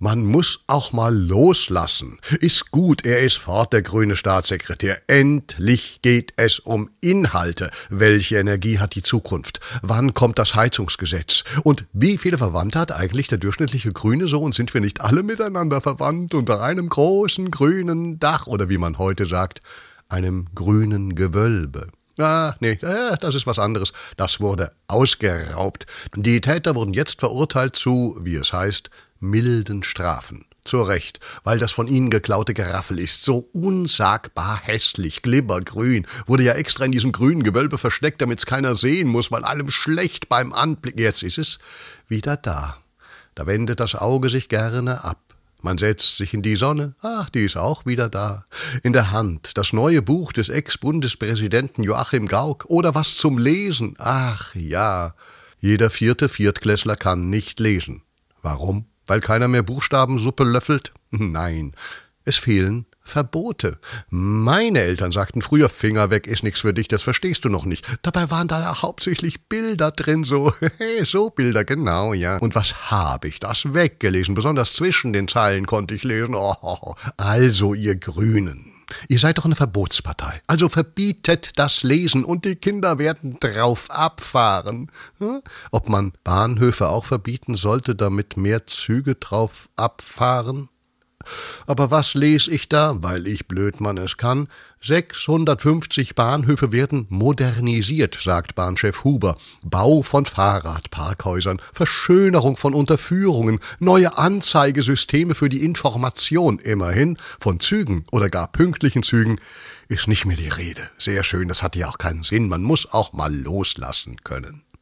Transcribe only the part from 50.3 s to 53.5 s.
des Ex-Bundespräsidenten Joachim Gauck oder was zum